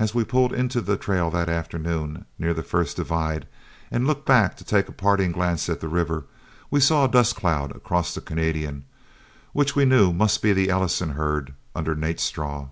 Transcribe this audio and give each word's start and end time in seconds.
As 0.00 0.16
we 0.16 0.24
pulled 0.24 0.52
into 0.52 0.80
the 0.80 0.96
trail 0.96 1.30
that 1.30 1.48
afternoon 1.48 2.24
near 2.40 2.52
the 2.52 2.60
first 2.64 2.96
divide 2.96 3.46
and 3.88 4.04
looked 4.04 4.26
back 4.26 4.56
to 4.56 4.64
take 4.64 4.88
a 4.88 4.92
parting 4.92 5.30
glance 5.30 5.68
at 5.68 5.78
the 5.78 5.86
river, 5.86 6.24
we 6.72 6.80
saw 6.80 7.04
a 7.04 7.08
dust 7.08 7.36
cloud 7.36 7.70
across 7.70 8.14
the 8.16 8.20
Canadian 8.20 8.84
which 9.52 9.76
we 9.76 9.84
knew 9.84 10.12
must 10.12 10.42
he 10.42 10.52
the 10.52 10.70
Ellison 10.70 11.10
herd 11.10 11.54
under 11.72 11.94
Nat 11.94 12.18
Straw. 12.18 12.70